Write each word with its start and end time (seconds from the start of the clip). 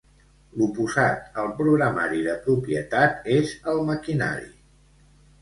L'oposat 0.59 1.27
al 1.41 1.51
programari 1.59 2.23
de 2.29 2.33
propietat 2.47 3.29
és 3.35 3.53
el 3.75 3.85
maquinari. 3.93 4.51